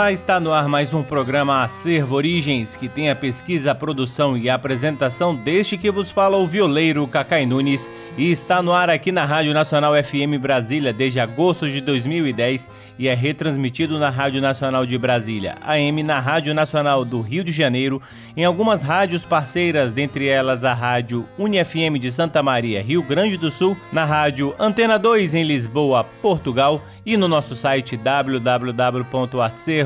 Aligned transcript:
Olá, 0.00 0.12
está 0.12 0.40
no 0.40 0.50
ar 0.50 0.66
mais 0.66 0.94
um 0.94 1.02
programa 1.02 1.62
Acervo 1.62 2.14
Origens, 2.14 2.74
que 2.74 2.88
tem 2.88 3.10
a 3.10 3.14
pesquisa, 3.14 3.72
a 3.72 3.74
produção 3.74 4.34
e 4.34 4.48
a 4.48 4.54
apresentação 4.54 5.34
deste 5.34 5.76
que 5.76 5.90
vos 5.90 6.10
fala 6.10 6.38
o 6.38 6.46
violeiro 6.46 7.06
Cacai 7.06 7.44
Nunes. 7.44 7.90
E 8.16 8.32
está 8.32 8.62
no 8.62 8.72
ar 8.72 8.88
aqui 8.88 9.12
na 9.12 9.26
Rádio 9.26 9.52
Nacional 9.52 9.92
FM 10.02 10.40
Brasília 10.40 10.90
desde 10.90 11.20
agosto 11.20 11.68
de 11.68 11.82
2010 11.82 12.70
e 12.98 13.08
é 13.08 13.14
retransmitido 13.14 13.98
na 13.98 14.08
Rádio 14.08 14.40
Nacional 14.40 14.86
de 14.86 14.96
Brasília, 14.96 15.56
AM 15.62 16.02
na 16.02 16.18
Rádio 16.18 16.54
Nacional 16.54 17.04
do 17.04 17.20
Rio 17.20 17.44
de 17.44 17.52
Janeiro, 17.52 18.00
em 18.36 18.44
algumas 18.44 18.82
rádios 18.82 19.24
parceiras, 19.24 19.92
dentre 19.92 20.26
elas 20.26 20.64
a 20.64 20.74
Rádio 20.74 21.26
UniFM 21.38 21.98
de 21.98 22.10
Santa 22.10 22.42
Maria, 22.42 22.82
Rio 22.82 23.02
Grande 23.02 23.36
do 23.38 23.50
Sul, 23.50 23.76
na 23.92 24.04
Rádio 24.04 24.54
Antena 24.58 24.98
2 24.98 25.34
em 25.34 25.44
Lisboa, 25.44 26.04
Portugal 26.20 26.82
e 27.04 27.16
no 27.16 27.26
nosso 27.26 27.54
site 27.54 27.96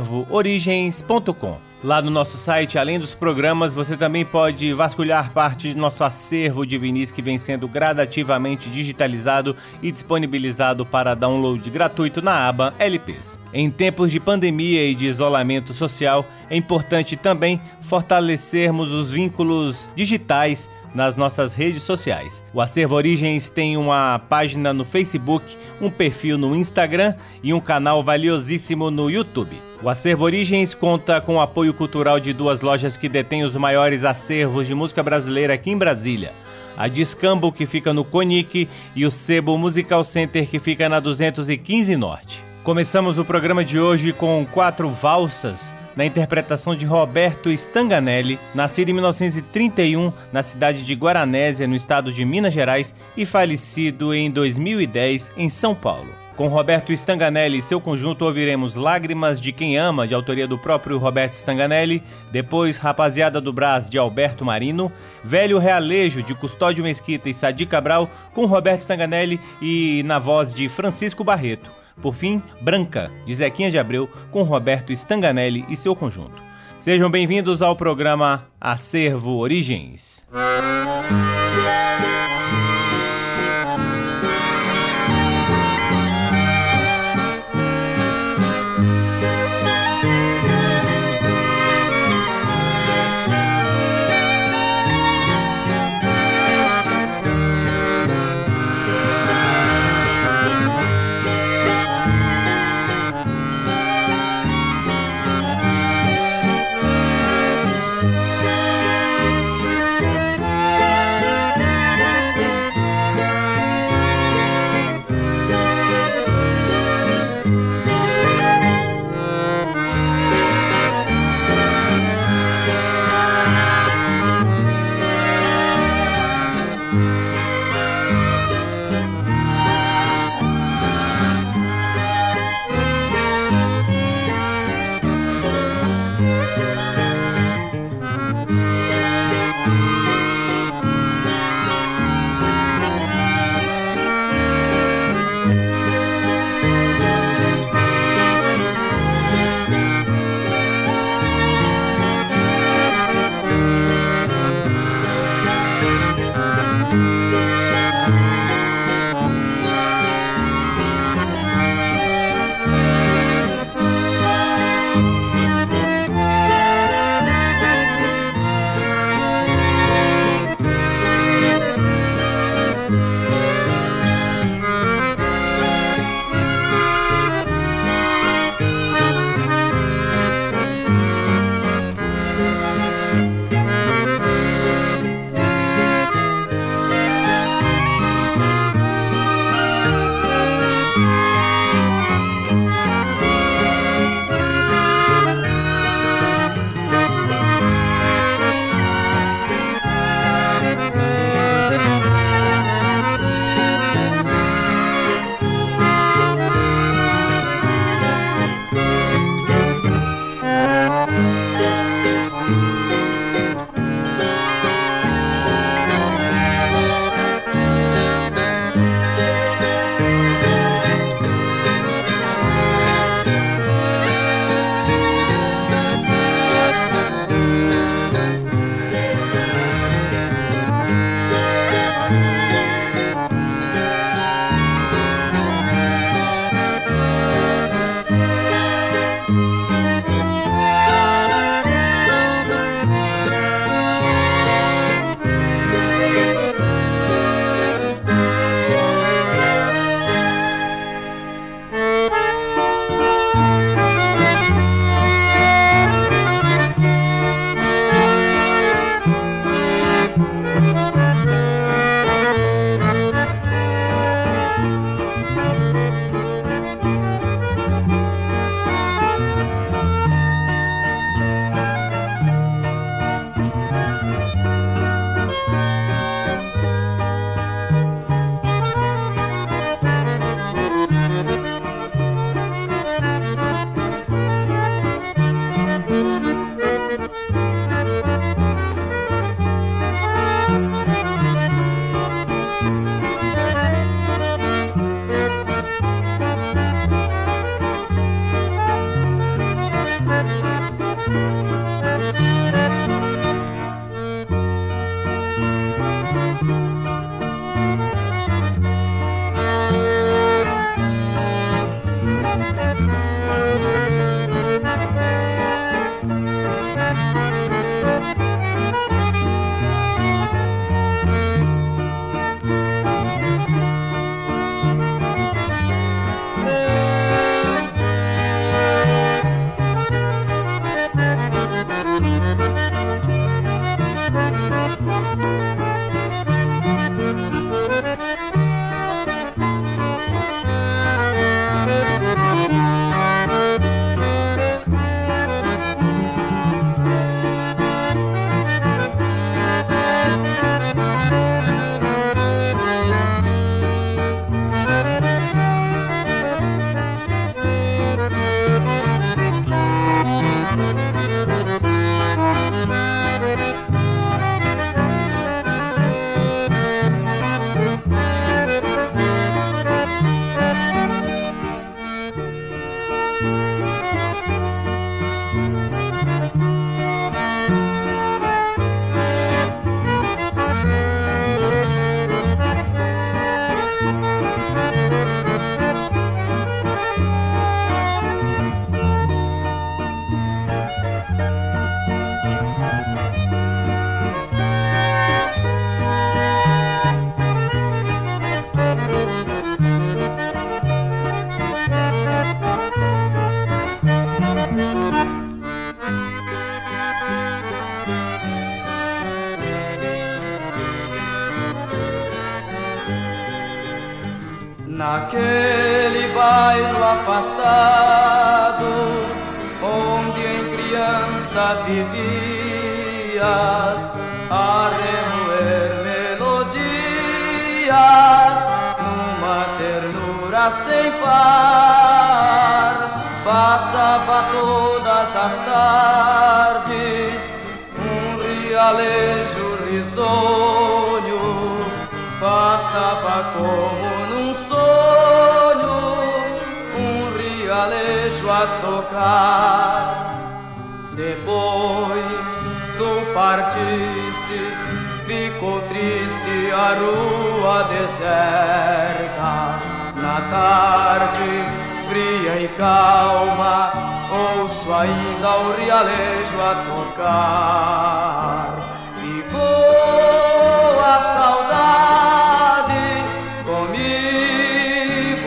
www.acervoorigens.com. 0.05 1.75
Lá 1.83 2.01
no 2.01 2.11
nosso 2.11 2.39
site, 2.39 2.79
além 2.79 2.99
dos 2.99 3.15
programas, 3.15 3.75
você 3.75 3.95
também 3.95 4.25
pode 4.25 4.73
vasculhar 4.73 5.35
parte 5.35 5.75
do 5.75 5.79
nosso 5.79 6.03
acervo 6.03 6.65
de 6.65 6.79
vinis 6.79 7.11
que 7.11 7.21
vem 7.21 7.37
sendo 7.37 7.69
gradativamente 7.69 8.71
digitalizado 8.71 9.55
e 9.83 9.93
disponibilizado 9.93 10.87
para 10.87 11.15
download 11.15 11.69
gratuito 11.69 12.23
na 12.23 12.49
aba 12.49 12.73
LPs. 12.79 13.39
Em 13.53 13.71
tempos 13.71 14.11
de 14.11 14.19
pandemia 14.19 14.83
e 14.83 14.95
de 14.95 15.05
isolamento 15.05 15.75
social, 15.75 16.25
é 16.49 16.57
importante 16.57 17.17
também 17.17 17.61
fortalecermos 17.83 18.91
os 18.91 19.13
vínculos 19.13 19.87
digitais 19.95 20.71
nas 20.95 21.17
nossas 21.17 21.55
redes 21.55 21.83
sociais. 21.83 22.43
O 22.55 22.61
Acervo 22.61 22.95
Origens 22.95 23.51
tem 23.51 23.77
uma 23.77 24.19
página 24.29 24.73
no 24.73 24.85
Facebook, 24.85 25.45
um 25.81 25.91
perfil 25.91 26.39
no 26.39 26.55
Instagram 26.55 27.15
e 27.43 27.53
um 27.53 27.61
canal 27.61 28.03
valiosíssimo 28.05 28.91
no 28.91 29.11
YouTube. 29.11 29.61
O 29.83 29.89
Acervo 29.89 30.25
Origens 30.25 30.75
conta 30.75 31.21
com 31.21 31.37
o 31.37 31.41
apoio 31.41 31.75
cultural 31.75 32.21
de 32.21 32.33
duas 32.33 32.61
lojas 32.61 32.97
que 32.97 33.09
detêm 33.09 33.43
os 33.43 33.57
maiores 33.57 34.05
acervos 34.05 34.67
de 34.67 34.75
música 34.75 35.03
brasileira 35.03 35.55
aqui 35.55 35.71
em 35.71 35.77
Brasília. 35.77 36.33
A 36.77 36.89
Discambo, 36.89 37.53
que 37.53 37.67
fica 37.67 37.93
no 37.93 38.05
Conic, 38.05 38.69
e 38.97 39.07
o 39.07 39.11
Sebo 39.11 39.57
Musical 39.59 40.03
Center, 40.03 40.49
que 40.49 40.59
fica 40.59 40.89
na 40.89 41.01
215 41.01 41.97
Norte. 41.97 42.43
Começamos 42.65 43.19
o 43.19 43.25
programa 43.25 43.65
de 43.65 43.79
hoje 43.79 44.13
com 44.13 44.47
quatro 44.51 44.89
valsas 44.89 45.75
na 45.97 46.05
interpretação 46.05 46.75
de 46.75 46.87
Roberto 46.87 47.51
Stanganelli, 47.51 48.39
nascido 48.55 48.89
em 48.89 48.93
1931 48.93 50.13
na 50.33 50.43
cidade 50.43 50.85
de 50.85 50.95
Guaranésia, 50.95 51.67
no 51.67 51.77
estado 51.77 52.13
de 52.13 52.25
Minas 52.25 52.55
Gerais, 52.55 52.95
e 53.17 53.25
falecido 53.25 54.15
em 54.15 54.31
2010 54.31 55.33
em 55.37 55.49
São 55.49 55.75
Paulo. 55.75 56.25
Com 56.37 56.49
Roberto 56.49 56.93
Stanganelli 56.93 57.59
e 57.59 57.63
seu 57.63 57.81
conjunto 57.81 58.25
ouviremos 58.25 58.75
Lágrimas 58.75 59.41
de 59.41 59.53
Quem 59.53 59.77
Ama, 59.77 60.05
de 60.05 60.15
autoria 60.15 60.49
do 60.49 60.59
próprio 60.59 60.99
Roberto 60.99 61.35
Stanganelli, 61.35 62.03
depois 62.33 62.77
Rapaziada 62.77 63.41
do 63.41 63.53
Brás, 63.53 63.89
de 63.89 63.99
Alberto 63.99 64.45
Marino, 64.45 64.91
Velho 65.23 65.59
Realejo, 65.59 66.25
de 66.25 66.35
Custódio 66.35 66.83
Mesquita 66.83 67.29
e 67.29 67.35
Sadi 67.35 67.65
Cabral, 67.67 68.11
com 68.33 68.47
Roberto 68.47 68.81
Stanganelli 68.81 69.41
e 69.63 70.03
na 70.07 70.19
voz 70.19 70.53
de 70.53 70.69
Francisco 70.69 71.23
Barreto. 71.23 71.84
Por 72.01 72.15
fim, 72.15 72.43
Branca, 72.61 73.11
de 73.25 73.35
Zequinha 73.35 73.71
de 73.71 73.79
Abreu, 73.79 74.09
com 74.31 74.43
Roberto 74.43 74.93
Stanganelli 74.93 75.65
e 75.69 75.77
seu 75.77 75.95
conjunto. 75.95 76.43
Sejam 76.81 77.11
bem-vindos 77.11 77.63
ao 77.63 77.75
programa 77.75 78.47
Acervo 78.61 79.39
Origens. 79.39 80.27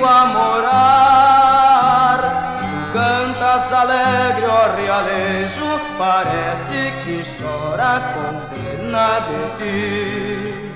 A 0.07 0.25
morar. 0.25 2.19
Cantas 2.93 3.71
alegre, 3.71 4.47
ó 4.47 4.75
rialejo, 4.75 5.69
parece 5.97 6.93
que 7.03 7.23
chora 7.23 7.93
com 8.13 8.33
pena 8.49 9.19
de 9.27 9.41
ti. 9.57 10.66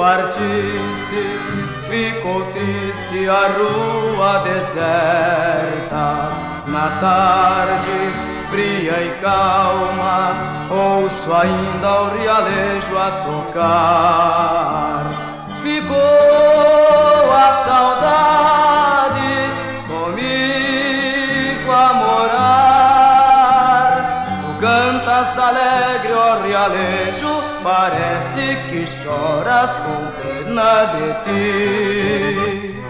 Partiste, 0.00 1.22
ficou 1.90 2.40
triste 2.52 3.28
a 3.28 3.48
rua 3.58 4.38
deserta. 4.38 6.04
Na 6.66 6.88
tarde 7.00 7.98
fria 8.50 8.98
e 8.98 9.10
calma, 9.20 10.32
ouço 10.70 11.34
ainda 11.34 12.00
o 12.00 12.08
rialejo 12.16 12.96
a 12.96 13.10
tocar. 13.26 15.04
Ficou 15.62 17.30
a 17.30 17.52
saudade 17.62 18.69
cantas 25.20 25.38
alegre, 25.38 26.14
ó 26.14 26.42
rialejo, 26.42 27.42
parece 27.62 28.56
que 28.68 28.86
choras 28.86 29.76
com 29.76 30.10
pena 30.22 30.86
de 30.86 31.14
ti. 31.24 32.80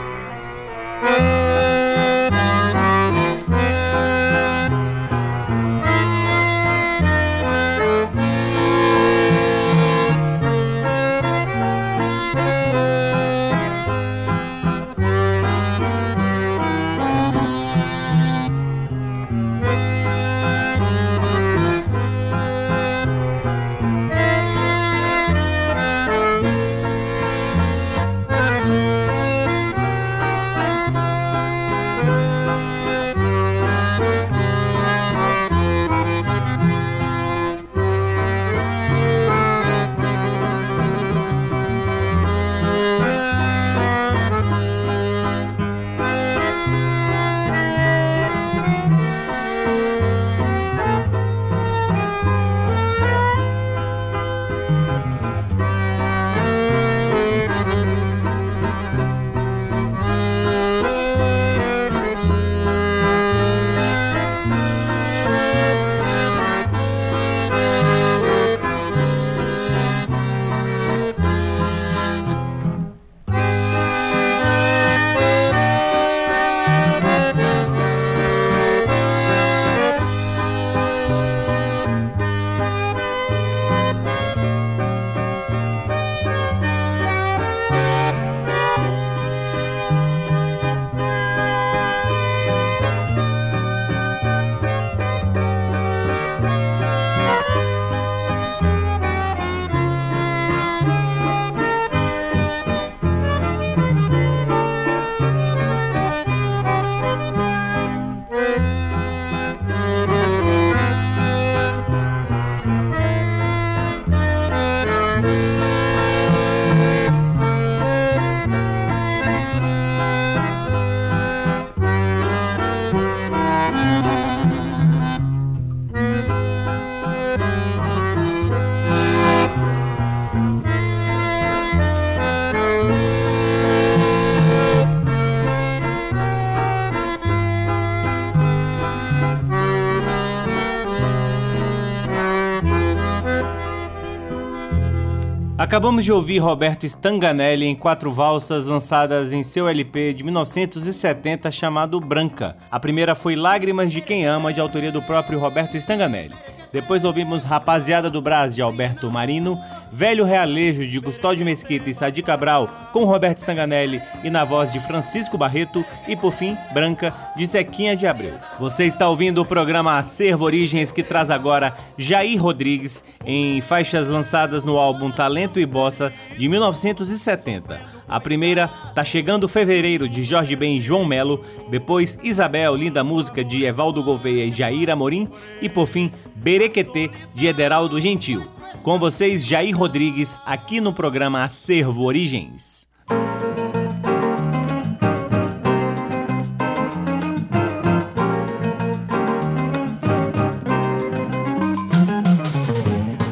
Acabamos 145.70 146.04
de 146.04 146.10
ouvir 146.10 146.40
Roberto 146.40 146.84
Stanganelli 146.84 147.64
em 147.64 147.76
quatro 147.76 148.10
valsas 148.10 148.64
lançadas 148.64 149.30
em 149.30 149.44
seu 149.44 149.68
LP 149.68 150.12
de 150.14 150.24
1970 150.24 151.48
chamado 151.52 152.00
Branca. 152.00 152.56
A 152.68 152.80
primeira 152.80 153.14
foi 153.14 153.36
Lágrimas 153.36 153.92
de 153.92 154.00
Quem 154.00 154.26
Ama, 154.26 154.52
de 154.52 154.60
autoria 154.60 154.90
do 154.90 155.00
próprio 155.00 155.38
Roberto 155.38 155.76
Stanganelli. 155.76 156.34
Depois 156.72 157.04
ouvimos 157.04 157.42
Rapaziada 157.42 158.08
do 158.08 158.22
Brás 158.22 158.54
de 158.54 158.62
Alberto 158.62 159.10
Marino, 159.10 159.60
Velho 159.92 160.24
Realejo 160.24 160.86
de 160.86 161.00
Custódio 161.00 161.44
Mesquita 161.44 161.90
e 161.90 161.94
Sadi 161.94 162.22
Cabral 162.22 162.90
com 162.92 163.04
Roberto 163.04 163.38
Stanganelli 163.38 164.00
e 164.22 164.30
na 164.30 164.44
voz 164.44 164.72
de 164.72 164.78
Francisco 164.78 165.36
Barreto 165.36 165.84
e 166.06 166.14
por 166.14 166.32
fim 166.32 166.56
Branca 166.72 167.12
de 167.36 167.44
Zequinha 167.44 167.96
de 167.96 168.06
Abreu. 168.06 168.34
Você 168.58 168.84
está 168.84 169.08
ouvindo 169.08 169.42
o 169.42 169.46
programa 169.46 169.98
Acervo 169.98 170.44
Origens 170.44 170.92
que 170.92 171.02
traz 171.02 171.28
agora 171.28 171.74
Jair 171.98 172.40
Rodrigues 172.40 173.02
em 173.24 173.60
faixas 173.60 174.06
lançadas 174.06 174.64
no 174.64 174.78
álbum 174.78 175.10
Talento 175.10 175.58
e 175.58 175.66
Bossa 175.66 176.12
de 176.36 176.48
1970. 176.48 177.99
A 178.10 178.18
primeira 178.18 178.66
Tá 178.92 179.04
Chegando 179.04 179.48
Fevereiro 179.48 180.08
de 180.08 180.24
Jorge 180.24 180.56
Ben 180.56 180.76
e 180.76 180.80
João 180.80 181.04
Melo, 181.04 181.44
depois 181.70 182.18
Isabel, 182.24 182.74
Linda 182.74 183.04
Música 183.04 183.44
de 183.44 183.64
Evaldo 183.64 184.02
Gouveia 184.02 184.44
e 184.44 184.52
Jair 184.52 184.90
Amorim 184.90 185.28
e 185.62 185.68
por 185.68 185.86
fim 185.86 186.10
Berequetê 186.34 187.08
de 187.32 187.46
Ederaldo 187.46 188.00
Gentil. 188.00 188.42
Com 188.82 188.98
vocês, 188.98 189.46
Jair 189.46 189.76
Rodrigues, 189.76 190.40
aqui 190.44 190.80
no 190.80 190.92
programa 190.92 191.44
Acervo 191.44 192.02
Origens. 192.04 192.88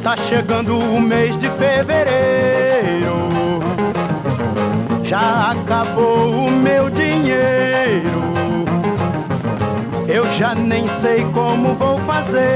Tá 0.04 0.16
chegando 0.28 0.78
o 0.78 1.00
mês 1.00 1.37
de 1.37 1.50
fevereiro 1.50 2.18
acabou 5.50 6.47
o 6.47 6.50
meu 6.50 6.90
dinheiro. 6.90 8.19
Eu 10.07 10.31
já 10.33 10.55
nem 10.55 10.87
sei 10.87 11.25
como 11.33 11.75
vou 11.75 11.99
fazer 12.00 12.49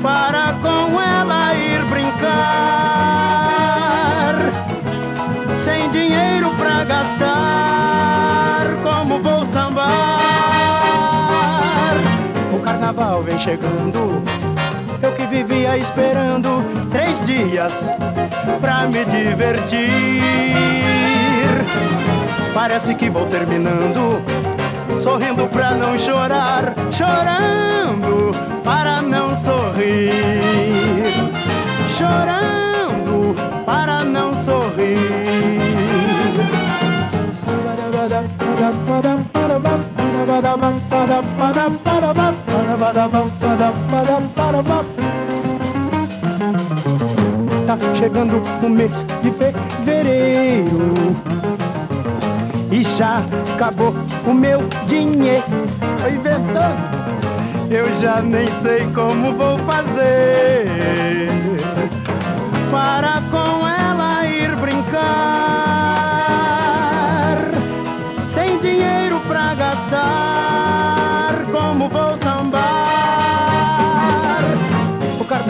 para 0.00 0.54
com 0.62 1.00
ela 1.00 1.54
ir 1.54 1.84
brincar. 1.86 2.28
Sem 5.56 5.90
dinheiro 5.90 6.50
pra 6.56 6.84
gastar, 6.84 8.66
como 8.82 9.20
vou 9.20 9.44
sambar? 9.46 9.88
O 12.52 12.60
carnaval 12.60 13.22
vem 13.24 13.38
chegando 13.40 14.22
eu 15.02 15.12
que 15.12 15.26
vivia 15.26 15.76
esperando 15.76 16.62
três 16.90 17.24
dias 17.24 17.72
pra 18.60 18.86
me 18.86 19.04
divertir. 19.04 20.22
Parece 22.52 22.94
que 22.94 23.08
vou 23.08 23.26
terminando, 23.26 24.22
sorrindo 25.00 25.46
pra 25.48 25.72
não 25.72 25.98
chorar, 25.98 26.74
chorando 26.90 28.32
para 28.64 29.00
não 29.02 29.36
sorrir. 29.36 30.12
Chorando 31.96 33.34
para 33.64 34.04
não 34.04 34.32
sorrir. 34.44 35.38
Tá 47.66 47.76
chegando 47.96 48.40
o 48.62 48.68
mês 48.68 48.92
de 49.20 49.32
fevereiro 49.32 50.94
E 52.70 52.84
já 52.84 53.20
acabou 53.54 53.92
o 54.24 54.32
meu 54.32 54.60
dinheiro. 54.86 55.42
Inventando 56.08 57.68
Eu 57.68 58.00
já 58.00 58.20
nem 58.22 58.46
sei 58.62 58.86
como 58.94 59.32
vou 59.32 59.58
fazer. 59.58 60.68
Para 62.70 63.20
com 63.32 63.66
ela 63.66 64.24
ir 64.24 64.54
brincar 64.54 65.57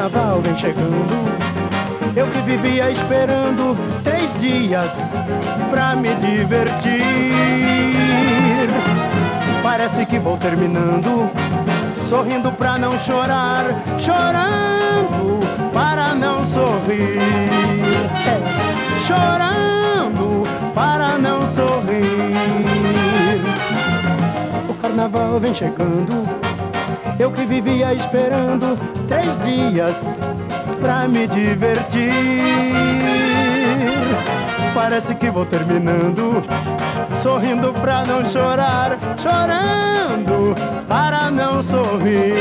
carnaval 0.09 0.41
vem 0.41 0.57
chegando. 0.57 1.29
Eu 2.17 2.27
que 2.29 2.39
vivia 2.41 2.91
esperando 2.91 3.77
três 4.03 4.33
dias 4.41 4.91
pra 5.71 5.95
me 5.95 6.15
divertir. 6.15 7.03
Parece 9.63 10.07
que 10.07 10.19
vou 10.19 10.37
terminando, 10.37 11.31
sorrindo 12.09 12.51
pra 12.53 12.79
não 12.79 12.99
chorar, 12.99 13.65
chorando 13.99 15.41
para 15.73 16.15
não 16.15 16.45
sorrir. 16.47 17.19
É, 18.27 19.01
chorando 19.07 20.45
para 20.75 21.19
não 21.19 21.43
sorrir. 21.53 22.35
O 24.69 24.75
carnaval 24.75 25.39
vem 25.39 25.55
chegando 25.55 26.48
eu 27.19 27.33
que 27.33 27.45
vivia 27.45 27.93
esperando 27.93 28.79
três 29.09 29.27
dias 29.45 29.95
pra 30.81 31.09
me 31.09 31.27
divertir. 31.27 32.13
Parece 34.75 35.15
que 35.17 35.29
vou 35.29 35.45
terminando, 35.45 36.45
sorrindo 37.21 37.73
pra 37.73 38.07
não 38.07 38.25
chorar, 38.25 38.97
chorando 39.19 40.55
para 40.87 41.31
não 41.31 41.63
sorrir. 41.65 42.35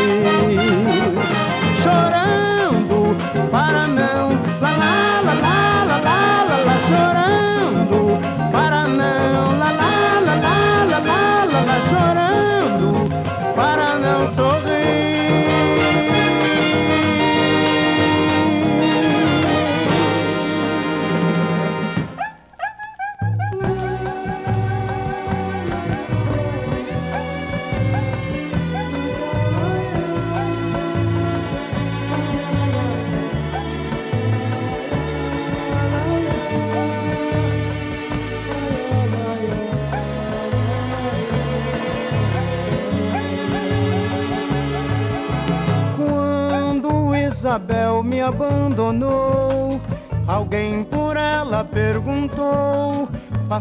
Chorando 1.81 3.17
para 3.51 3.87
não, 3.87 4.29
lá 4.61 4.77
lá 4.77 5.21
lá 5.23 5.33
lá 5.33 5.85
lá, 5.85 6.03
lá, 6.03 6.63
lá 6.65 6.79
chorando 6.87 7.46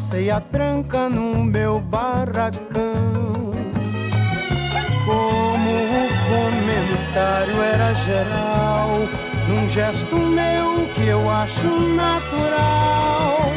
Passei 0.08 0.30
a 0.30 0.40
tranca 0.40 1.08
no 1.08 1.42
meu 1.42 1.80
barracão. 1.80 3.50
Como 5.04 5.70
o 5.72 6.08
comentário 6.30 7.60
era 7.60 7.92
geral, 7.92 8.92
num 9.48 9.68
gesto 9.68 10.16
meu 10.16 10.86
que 10.94 11.08
eu 11.08 11.28
acho 11.28 11.66
natural, 11.66 13.50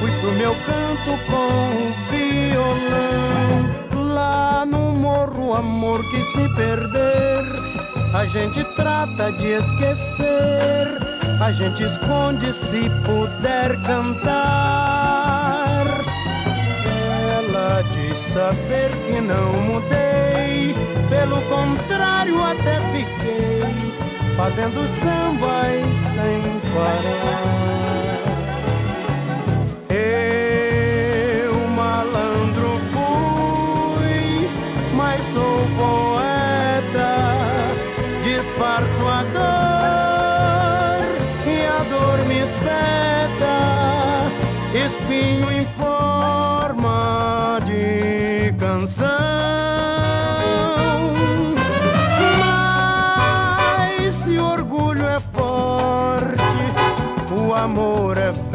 fui 0.00 0.10
pro 0.20 0.32
meu 0.32 0.56
canto 0.66 1.16
com 1.30 1.68
o 1.86 1.92
violão. 2.10 3.32
Lá 4.12 4.66
no 4.66 4.92
morro, 4.96 5.54
amor 5.54 6.00
que 6.10 6.20
se 6.24 6.56
perder 6.56 7.44
a 8.12 8.26
gente 8.26 8.64
trata 8.74 9.30
de 9.30 9.46
esquecer, 9.52 10.98
a 11.40 11.52
gente 11.52 11.84
esconde 11.84 12.52
se 12.52 12.90
puder 13.04 13.80
cantar. 13.86 15.19
Saber 18.32 18.90
que 19.06 19.20
não 19.20 19.52
mudei, 19.54 20.74
pelo 21.08 21.42
contrário, 21.42 22.40
até 22.40 22.78
fiquei 22.92 23.90
fazendo 24.36 24.86
sambas 24.86 25.96
sem 26.14 26.60
parar. 26.72 28.09
canção. 48.80 49.08
Mas 52.38 54.14
se 54.14 54.38
o 54.38 54.44
orgulho 54.44 55.06
é 55.06 55.18
forte, 55.18 56.42
o 57.36 57.54
amor 57.54 58.16
é 58.16 58.32
forte. 58.32 58.49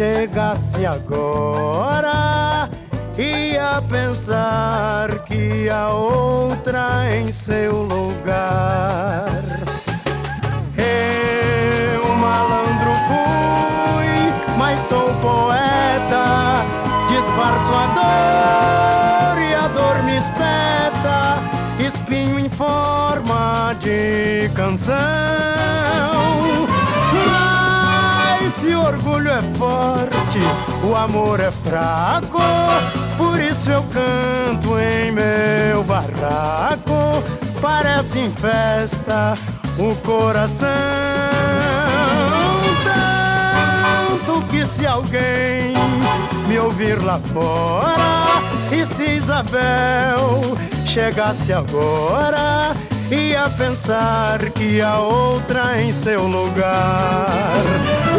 chegasse 0.00 0.86
agora, 0.86 2.70
ia 3.18 3.82
pensar 3.86 5.10
que 5.26 5.68
a 5.68 5.88
outra 5.92 7.14
em 7.14 7.30
seu 7.30 7.82
lugar. 7.82 9.28
Eu 10.78 12.16
malandro 12.16 12.92
fui, 13.08 14.56
mas 14.56 14.78
sou 14.88 15.04
poeta, 15.20 16.64
disfarço 17.10 17.74
a 17.74 17.86
dor 19.34 19.42
e 19.42 19.54
a 19.54 19.68
dor 19.68 20.02
me 20.04 20.16
espeta, 20.16 21.40
espinho 21.78 22.38
em 22.38 22.48
forma 22.48 23.76
de 23.80 24.48
canção 24.54 25.50
orgulho 28.90 29.30
é 29.30 29.40
forte, 29.56 30.40
o 30.84 30.96
amor 30.96 31.40
é 31.40 31.50
fraco. 31.50 32.38
Por 33.16 33.38
isso 33.38 33.70
eu 33.70 33.82
canto 33.84 34.78
em 34.78 35.12
meu 35.12 35.84
barraco. 35.84 37.22
Parece 37.60 38.18
em 38.18 38.32
festa 38.32 39.34
o 39.78 39.94
coração. 39.96 40.68
Tanto 42.84 44.46
que 44.48 44.64
se 44.66 44.86
alguém 44.86 45.74
me 46.48 46.58
ouvir 46.58 47.00
lá 47.02 47.20
fora, 47.32 48.42
e 48.72 48.84
se 48.86 49.16
Isabel 49.16 50.40
chegasse 50.86 51.52
agora, 51.52 52.74
ia 53.10 53.48
pensar 53.50 54.38
que 54.50 54.80
a 54.80 54.98
outra 54.98 55.80
em 55.80 55.92
seu 55.92 56.26
lugar. 56.26 58.09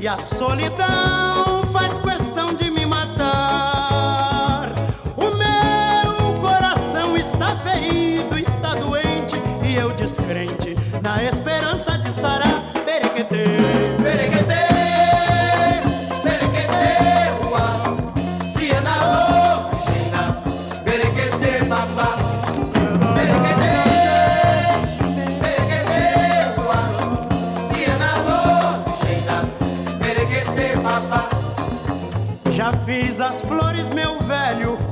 e 0.00 0.08
a 0.08 0.18
solidão 0.18 1.62
faz 1.72 1.98
questão. 1.98 2.19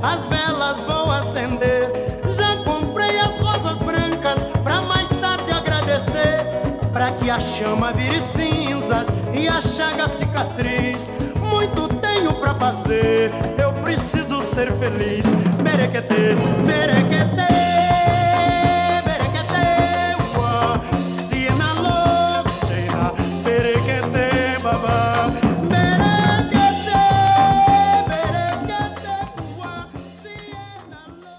as 0.09 0.23
velas 0.25 0.79
vou 0.81 1.11
acender. 1.11 1.91
Já 2.35 2.57
comprei 2.63 3.19
as 3.19 3.37
rosas 3.37 3.77
brancas 3.79 4.43
pra 4.63 4.81
mais 4.81 5.07
tarde 5.07 5.51
agradecer. 5.51 6.45
Pra 6.91 7.11
que 7.11 7.29
a 7.29 7.39
chama 7.39 7.93
vire 7.93 8.19
cinzas 8.21 9.07
e 9.33 9.47
a 9.47 9.61
chaga 9.61 10.09
cicatriz. 10.09 11.09
Muito 11.39 11.87
tenho 11.95 12.33
pra 12.35 12.55
fazer, 12.55 13.31
eu 13.57 13.71
preciso 13.83 14.41
ser 14.41 14.71
feliz. 14.73 15.25
Merequetê, 15.63 16.35
merequetê. 16.65 16.98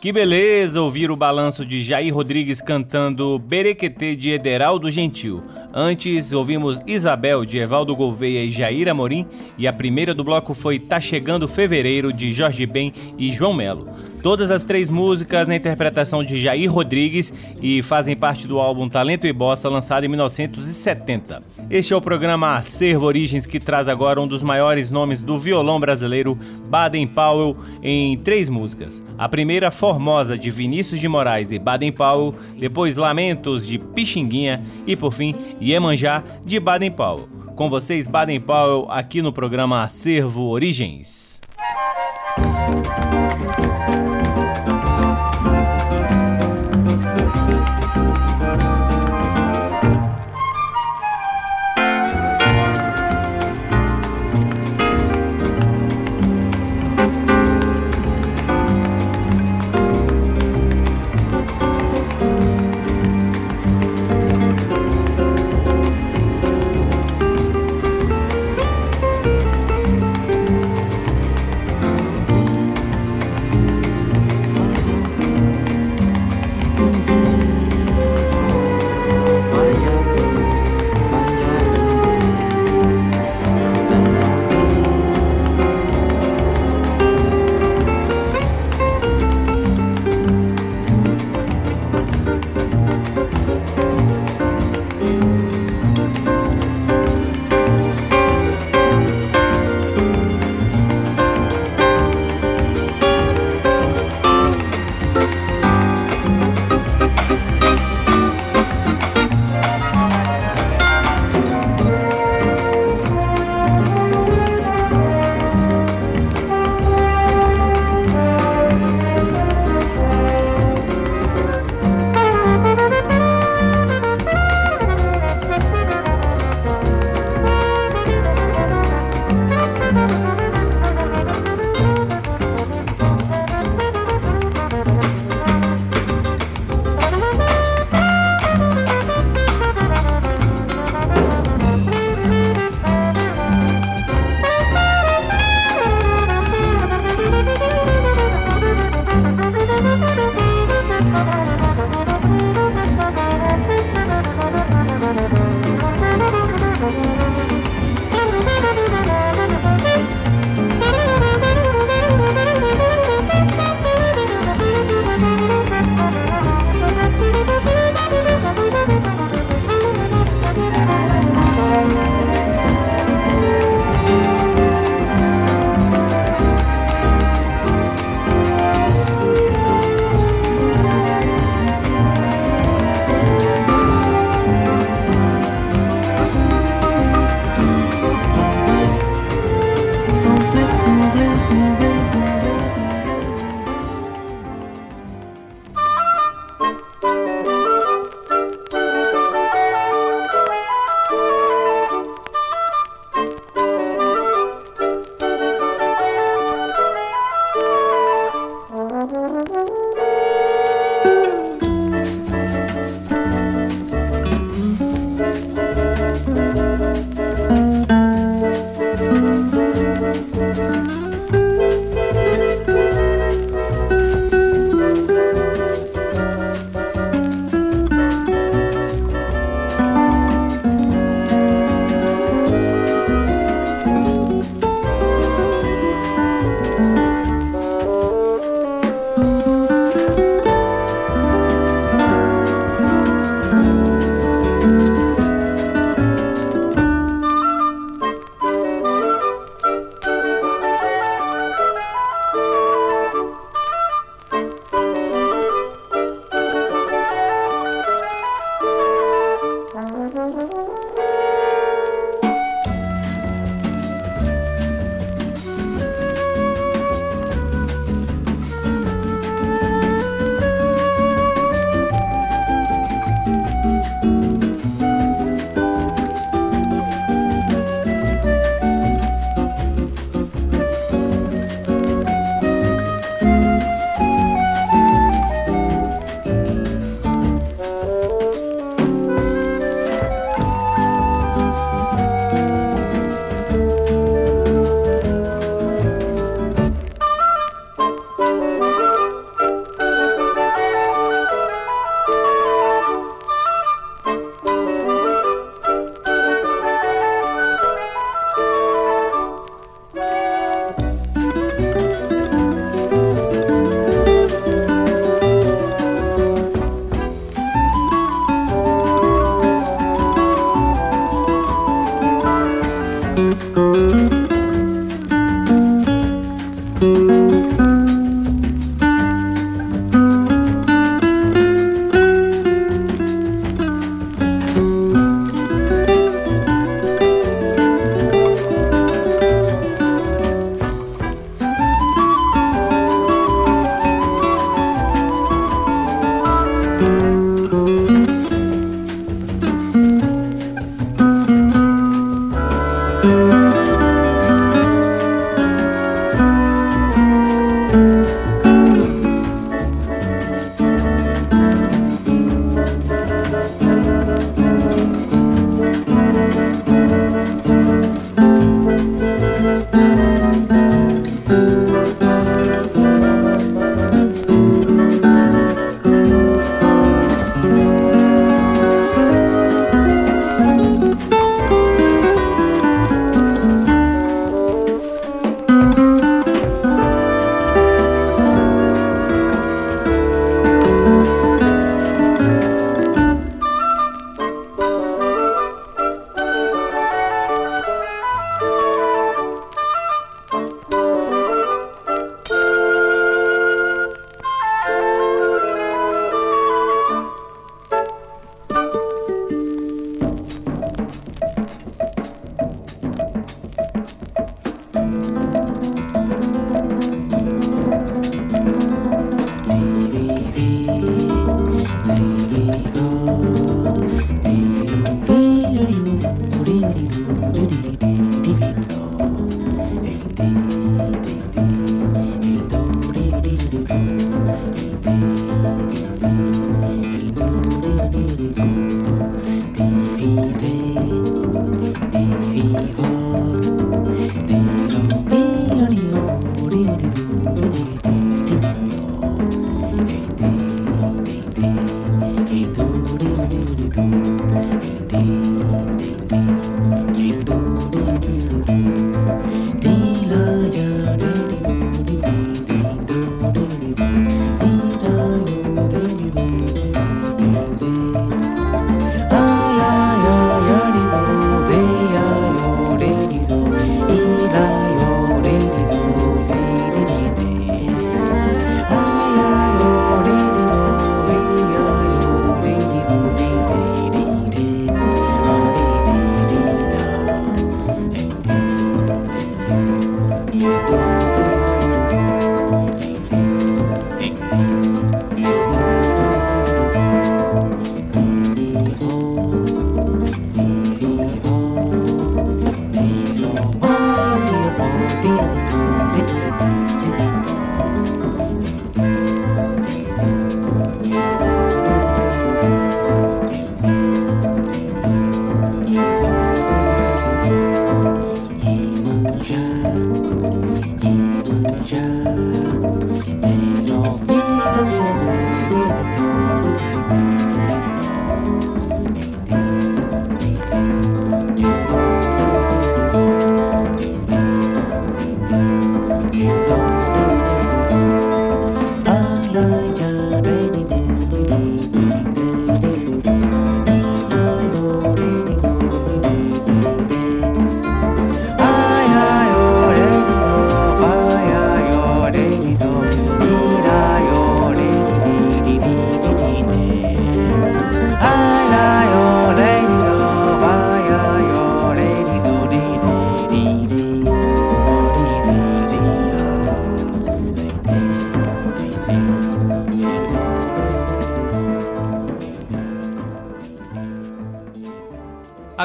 Que 0.00 0.14
beleza 0.14 0.80
ouvir 0.80 1.10
o 1.10 1.16
balanço 1.16 1.62
de 1.62 1.82
Jair 1.82 2.14
Rodrigues 2.14 2.62
cantando 2.62 3.38
Berequetê 3.38 4.16
de 4.16 4.30
Ederaldo 4.30 4.90
Gentil. 4.90 5.44
Antes 5.74 6.32
ouvimos 6.32 6.80
Isabel 6.86 7.44
de 7.44 7.58
Evaldo 7.58 7.94
Gouveia 7.94 8.42
e 8.42 8.50
Jair 8.50 8.88
Amorim 8.88 9.26
e 9.58 9.68
a 9.68 9.72
primeira 9.74 10.14
do 10.14 10.24
bloco 10.24 10.54
foi 10.54 10.78
Tá 10.78 10.98
Chegando 11.02 11.46
Fevereiro 11.46 12.14
de 12.14 12.32
Jorge 12.32 12.64
Ben 12.64 12.94
e 13.18 13.30
João 13.30 13.52
Melo. 13.52 13.90
Todas 14.22 14.50
as 14.50 14.64
três 14.64 14.90
músicas 14.90 15.48
na 15.48 15.56
interpretação 15.56 16.22
de 16.22 16.38
Jair 16.38 16.70
Rodrigues 16.70 17.33
e 17.62 17.83
fazem 17.83 18.14
parte 18.14 18.46
do 18.46 18.59
álbum 18.59 18.87
Talento 18.87 19.26
e 19.26 19.33
Bossa, 19.33 19.68
lançado 19.68 20.04
em 20.04 20.09
1970. 20.09 21.42
Este 21.70 21.94
é 21.94 21.96
o 21.96 22.02
programa 22.02 22.56
Acervo 22.56 23.06
Origens 23.06 23.46
que 23.46 23.59
traz 23.59 23.88
agora 23.88 24.20
um 24.20 24.26
dos 24.26 24.42
maiores 24.42 24.90
nomes 24.90 25.22
do 25.22 25.38
violão 25.38 25.80
brasileiro, 25.80 26.38
Baden 26.68 27.06
Powell, 27.06 27.56
em 27.83 28.18
três 28.18 28.50
músicas. 28.50 29.02
A 29.16 29.26
primeira, 29.26 29.70
Formosa, 29.70 30.37
de 30.37 30.50
Vinícius 30.50 31.00
de 31.00 31.09
Moraes 31.09 31.50
e 31.50 31.59
Baden 31.59 31.92
Powell, 31.92 32.35
depois 32.59 32.98
Lamentos, 32.98 33.66
de 33.66 33.78
Pixinguinha 33.78 34.62
e, 34.87 34.94
por 34.96 35.12
fim, 35.12 35.35
Iemanjá, 35.62 36.22
de 36.44 36.61
Baden 36.61 36.90
Powell. 36.90 37.26
Com 37.56 37.70
vocês, 37.70 38.06
Baden 38.06 38.40
Powell, 38.40 38.87
aqui 38.90 39.22
no 39.22 39.33
programa 39.33 39.83
Acervo 39.83 40.48
Origens. 40.48 41.40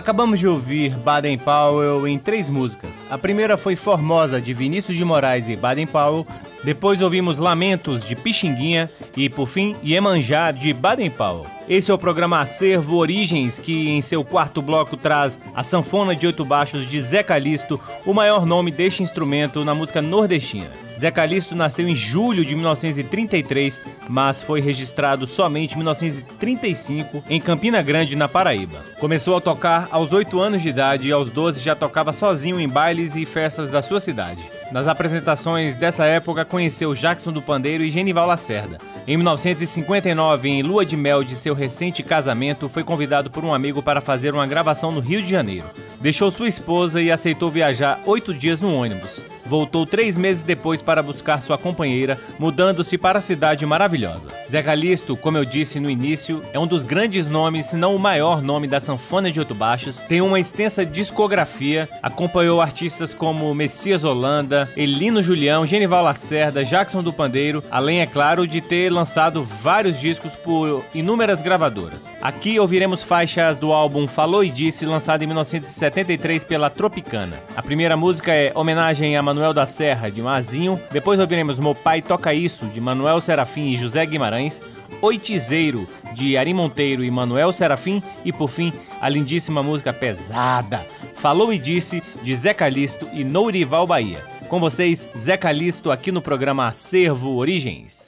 Acabamos 0.05 0.39
de 0.39 0.47
ouvir 0.47 0.91
Baden 0.99 1.35
Powell 1.35 2.07
em 2.07 2.19
três 2.19 2.47
músicas. 2.47 3.03
A 3.09 3.17
primeira 3.17 3.57
foi 3.57 3.75
Formosa, 3.75 4.39
de 4.39 4.53
Vinícius 4.53 4.95
de 4.95 5.03
Moraes 5.03 5.49
e 5.49 5.55
Baden 5.55 5.87
Powell. 5.87 6.27
Depois 6.63 7.01
ouvimos 7.01 7.39
Lamentos, 7.39 8.05
de 8.05 8.15
Pixinguinha. 8.15 8.87
E, 9.17 9.27
por 9.31 9.47
fim, 9.47 9.75
Iemanjá, 9.83 10.51
de 10.51 10.71
Baden 10.73 11.09
Powell. 11.09 11.47
Esse 11.67 11.89
é 11.89 11.93
o 11.93 11.97
programa 11.97 12.39
Acervo 12.39 12.97
Origens, 12.97 13.57
que 13.57 13.89
em 13.89 14.01
seu 14.03 14.23
quarto 14.23 14.61
bloco 14.61 14.95
traz 14.95 15.39
a 15.55 15.63
sanfona 15.63 16.15
de 16.15 16.27
oito 16.27 16.45
baixos 16.45 16.85
de 16.85 17.01
Zé 17.01 17.23
Calixto, 17.23 17.81
o 18.05 18.13
maior 18.13 18.45
nome 18.45 18.69
deste 18.69 19.01
instrumento 19.01 19.65
na 19.65 19.73
música 19.73 20.03
nordestina. 20.03 20.84
Zé 21.05 21.11
Calixto 21.11 21.55
nasceu 21.55 21.87
em 21.87 21.93
julho 21.93 22.43
de 22.43 22.55
1933, 22.55 23.79
mas 24.09 24.41
foi 24.41 24.59
registrado 24.59 25.27
somente 25.27 25.73
em 25.73 25.77
1935 25.77 27.23
em 27.29 27.39
Campina 27.39 27.79
Grande, 27.83 28.15
na 28.15 28.27
Paraíba. 28.27 28.83
Começou 28.99 29.37
a 29.37 29.41
tocar 29.41 29.87
aos 29.91 30.11
8 30.11 30.39
anos 30.39 30.63
de 30.63 30.69
idade 30.69 31.07
e 31.07 31.11
aos 31.11 31.29
12 31.29 31.63
já 31.63 31.75
tocava 31.75 32.11
sozinho 32.11 32.59
em 32.59 32.67
bailes 32.67 33.15
e 33.15 33.23
festas 33.23 33.69
da 33.69 33.83
sua 33.83 33.99
cidade. 33.99 34.41
Nas 34.71 34.87
apresentações 34.87 35.75
dessa 35.75 36.05
época 36.05 36.43
conheceu 36.43 36.95
Jackson 36.95 37.31
do 37.31 37.39
Pandeiro 37.39 37.83
e 37.83 37.91
Genival 37.91 38.25
Lacerda. 38.25 38.79
Em 39.07 39.15
1959, 39.15 40.49
em 40.49 40.63
lua 40.63 40.83
de 40.83 40.97
mel 40.97 41.23
de 41.23 41.35
seu 41.35 41.53
recente 41.53 42.01
casamento, 42.01 42.67
foi 42.67 42.83
convidado 42.83 43.29
por 43.29 43.45
um 43.45 43.53
amigo 43.53 43.83
para 43.83 44.01
fazer 44.01 44.33
uma 44.33 44.47
gravação 44.47 44.91
no 44.91 45.01
Rio 45.01 45.21
de 45.21 45.29
Janeiro. 45.29 45.67
Deixou 46.01 46.31
sua 46.31 46.47
esposa 46.47 46.99
e 46.99 47.11
aceitou 47.11 47.51
viajar 47.51 48.01
oito 48.07 48.33
dias 48.33 48.59
no 48.59 48.73
ônibus. 48.73 49.21
Voltou 49.45 49.85
três 49.85 50.17
meses 50.17 50.43
depois 50.43 50.81
para 50.81 51.03
buscar 51.03 51.41
sua 51.41 51.57
companheira, 51.57 52.17
mudando-se 52.39 52.97
para 52.97 53.19
a 53.19 53.21
cidade 53.21 53.65
maravilhosa. 53.65 54.29
Zé 54.49 54.61
Calixto, 54.61 55.15
como 55.15 55.37
eu 55.37 55.45
disse 55.45 55.79
no 55.79 55.89
início, 55.89 56.41
é 56.53 56.59
um 56.59 56.67
dos 56.67 56.83
grandes 56.83 57.27
nomes, 57.27 57.67
se 57.67 57.75
não 57.75 57.95
o 57.95 57.99
maior 57.99 58.41
nome 58.41 58.67
da 58.67 58.79
sanfona 58.79 59.31
de 59.31 59.39
Oito 59.39 59.55
Baixos, 59.55 59.97
tem 59.99 60.21
uma 60.21 60.39
extensa 60.39 60.85
discografia, 60.85 61.89
acompanhou 62.01 62.61
artistas 62.61 63.13
como 63.13 63.53
Messias 63.53 64.03
Holanda, 64.03 64.69
Elino 64.75 65.21
Julião, 65.21 65.65
Genival 65.65 66.03
Lacerda, 66.03 66.63
Jackson 66.63 67.01
do 67.01 67.13
Pandeiro, 67.13 67.63
além, 67.69 68.01
é 68.01 68.05
claro, 68.05 68.47
de 68.47 68.61
ter 68.61 68.91
lançado 68.91 69.43
vários 69.43 69.99
discos 69.99 70.35
por 70.35 70.83
inúmeras 70.93 71.41
gravadoras. 71.41 72.09
Aqui 72.21 72.59
ouviremos 72.59 73.03
faixas 73.03 73.59
do 73.59 73.71
álbum 73.71 74.07
Falou 74.07 74.43
e 74.43 74.49
Disse, 74.49 74.85
lançado 74.85 75.23
em 75.23 75.27
1973 75.27 76.43
pela 76.43 76.69
Tropicana. 76.69 77.37
A 77.55 77.61
primeira 77.61 77.97
música 77.97 78.33
é 78.33 78.51
Homenagem 78.55 79.17
a 79.17 79.23
Manuel 79.35 79.53
da 79.53 79.65
Serra, 79.65 80.09
de 80.09 80.21
Mazinho. 80.21 80.79
Depois 80.89 81.19
ouviremos 81.19 81.59
Meu 81.59 81.75
Pai 81.75 82.01
Toca 82.01 82.33
Isso, 82.33 82.65
de 82.67 82.79
Manuel 82.79 83.19
Serafim 83.19 83.73
e 83.73 83.75
José 83.75 84.05
Guimarães. 84.05 84.61
Oitizeiro, 85.01 85.85
de 86.13 86.37
Ari 86.37 86.53
Monteiro 86.53 87.03
e 87.03 87.11
Manuel 87.11 87.51
Serafim. 87.51 88.01
E 88.23 88.31
por 88.31 88.47
fim, 88.47 88.71
a 89.01 89.09
lindíssima 89.09 89.61
música 89.61 89.91
pesada, 89.91 90.85
Falou 91.17 91.51
e 91.51 91.57
Disse, 91.57 92.01
de 92.23 92.33
Zé 92.33 92.53
Calixto 92.53 93.09
e 93.11 93.25
Nourival 93.25 93.85
Bahia. 93.85 94.23
Com 94.47 94.57
vocês, 94.57 95.09
Zé 95.17 95.35
Calixto, 95.35 95.91
aqui 95.91 96.13
no 96.13 96.21
programa 96.21 96.67
Acervo 96.67 97.35
Origens. 97.35 98.05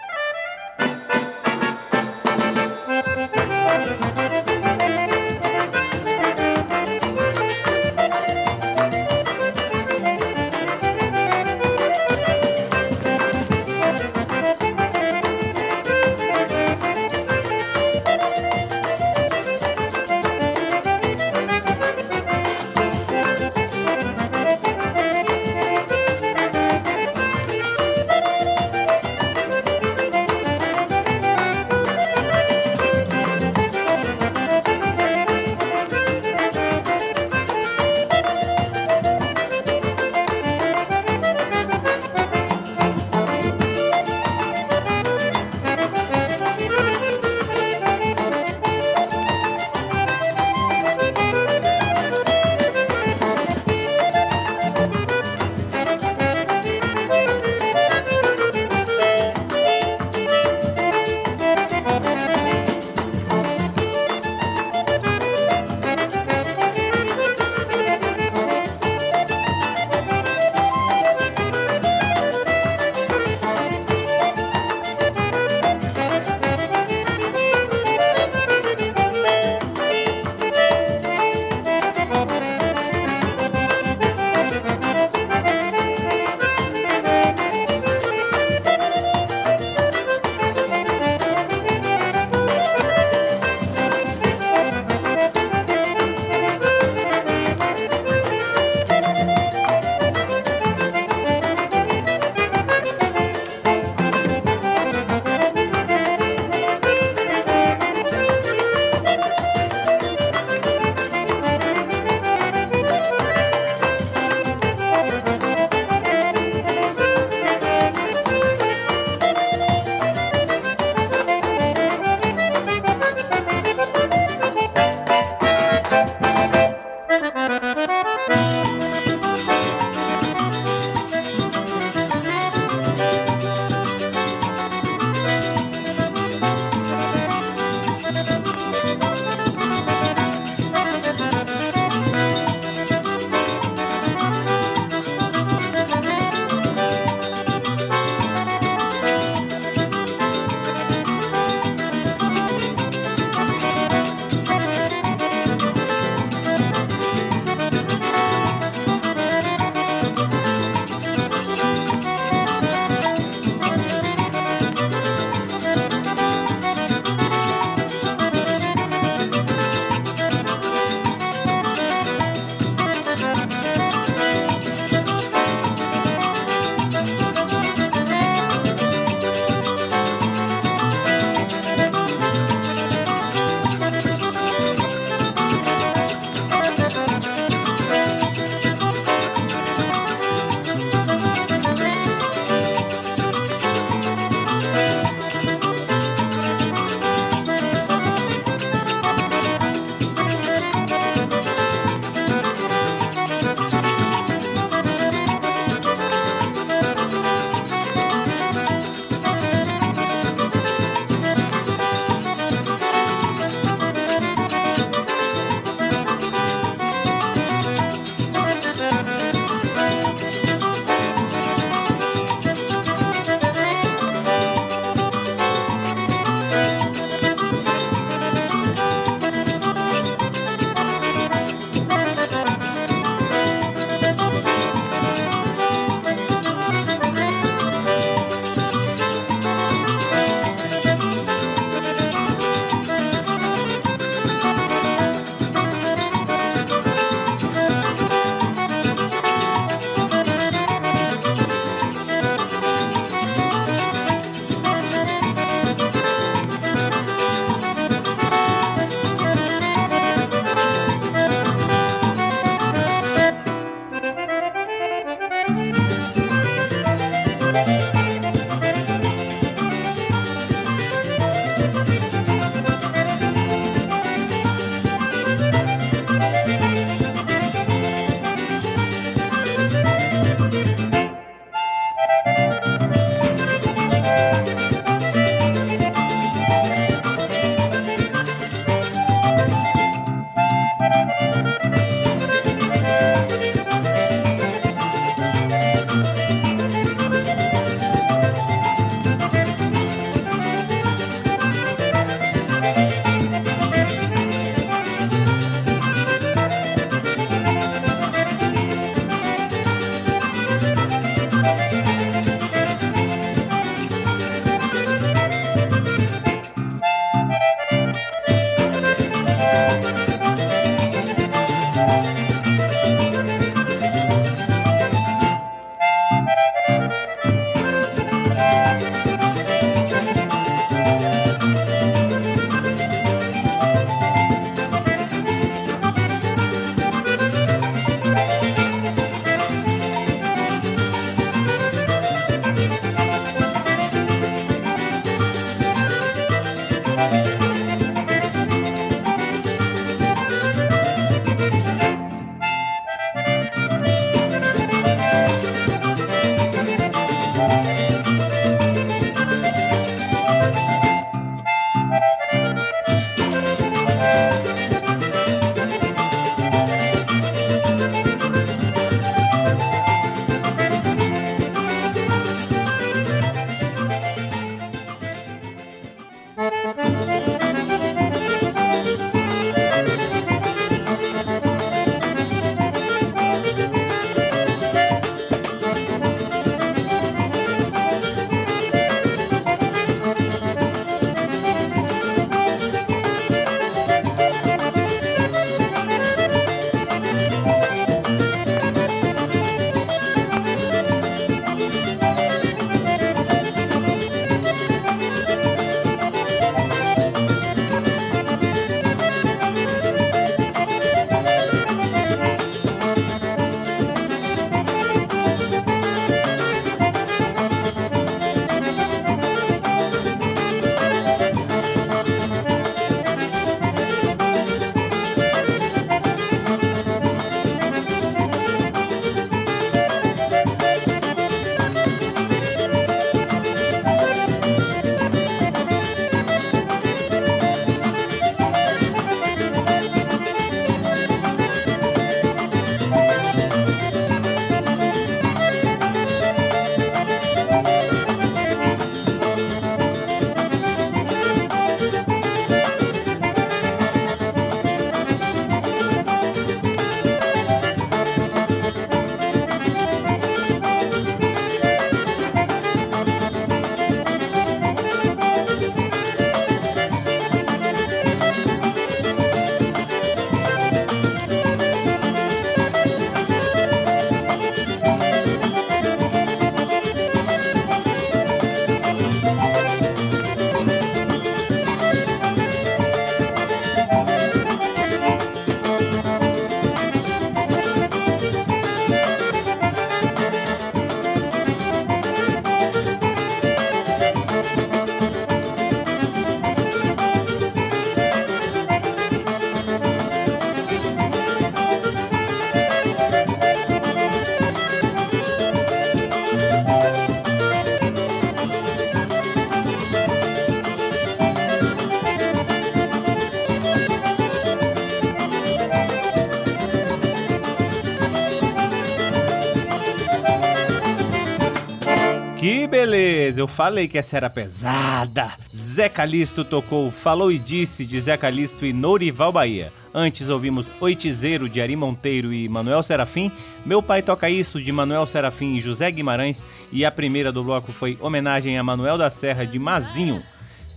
Eu 523.38 523.48
falei 523.48 523.88
que 523.88 523.98
essa 523.98 524.18
era 524.18 524.30
pesada. 524.30 525.34
Zé 525.56 525.90
Calixto 525.90 526.44
tocou 526.44 526.90
Falou 526.92 527.32
e 527.32 527.38
Disse 527.38 527.86
de 527.86 528.00
Zé 528.00 528.18
Calixto 528.18 528.66
e 528.66 528.74
Nourival 528.74 529.32
Bahia. 529.32 529.72
Antes 529.94 530.30
ouvimos 530.30 530.70
Oitizeiro 530.80 531.50
de 531.50 531.62
Ari 531.62 531.76
Monteiro 531.76 532.34
e 532.34 532.48
Manuel 532.48 532.84
Serafim, 532.84 533.32
Meu 533.66 533.82
Pai 533.82 534.02
Toca 534.02 534.30
Isso 534.30 534.62
de 534.62 534.72
Manuel 534.72 535.06
Serafim 535.06 535.56
e 535.56 535.60
José 535.60 535.90
Guimarães 535.90 536.44
e 536.72 536.86
a 536.86 536.92
primeira 536.92 537.32
do 537.32 537.44
bloco 537.44 537.72
foi 537.72 537.98
homenagem 538.02 538.58
a 538.58 538.64
Manuel 538.64 538.98
da 538.98 539.10
Serra 539.10 539.46
de 539.46 539.58
Mazinho. 539.58 540.22